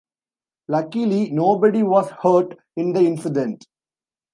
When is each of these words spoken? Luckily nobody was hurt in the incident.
Luckily 0.67 1.29
nobody 1.29 1.83
was 1.83 2.09
hurt 2.09 2.57
in 2.75 2.93
the 2.93 3.01
incident. 3.01 3.67